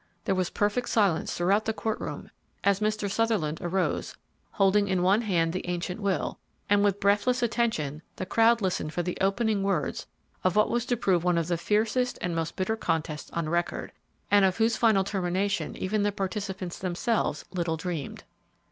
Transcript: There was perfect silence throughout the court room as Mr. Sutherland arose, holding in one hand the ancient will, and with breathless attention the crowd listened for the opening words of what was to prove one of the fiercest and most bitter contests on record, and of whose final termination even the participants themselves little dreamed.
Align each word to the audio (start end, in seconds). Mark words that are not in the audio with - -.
There 0.25 0.33
was 0.33 0.49
perfect 0.49 0.89
silence 0.89 1.35
throughout 1.35 1.65
the 1.65 1.73
court 1.75 1.99
room 2.01 2.31
as 2.63 2.79
Mr. 2.79 3.07
Sutherland 3.07 3.59
arose, 3.61 4.15
holding 4.53 4.87
in 4.87 5.03
one 5.03 5.21
hand 5.21 5.53
the 5.53 5.69
ancient 5.69 5.99
will, 6.01 6.39
and 6.67 6.83
with 6.83 6.99
breathless 6.99 7.43
attention 7.43 8.01
the 8.15 8.25
crowd 8.25 8.63
listened 8.63 8.93
for 8.93 9.03
the 9.03 9.15
opening 9.21 9.61
words 9.61 10.07
of 10.43 10.55
what 10.55 10.71
was 10.71 10.87
to 10.87 10.97
prove 10.97 11.23
one 11.23 11.37
of 11.37 11.49
the 11.49 11.55
fiercest 11.55 12.17
and 12.19 12.35
most 12.35 12.55
bitter 12.55 12.75
contests 12.75 13.29
on 13.29 13.47
record, 13.47 13.91
and 14.31 14.43
of 14.43 14.57
whose 14.57 14.75
final 14.75 15.03
termination 15.03 15.75
even 15.77 16.01
the 16.01 16.11
participants 16.11 16.79
themselves 16.79 17.45
little 17.53 17.77
dreamed. 17.77 18.23